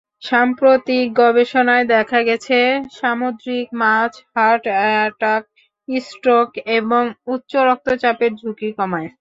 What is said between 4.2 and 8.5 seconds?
heart-attack, stroke এবং উচ্চ-রক্তচাপের